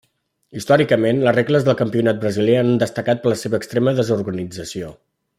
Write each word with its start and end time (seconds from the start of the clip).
Històricament, 0.59 1.19
les 1.27 1.35
regles 1.35 1.67
del 1.67 1.77
campionat 1.81 2.23
brasiler 2.23 2.55
han 2.61 2.71
destacat 2.87 3.21
per 3.25 3.33
la 3.33 3.37
seva 3.45 3.59
extremada 3.61 3.99
desorganització. 4.03 4.91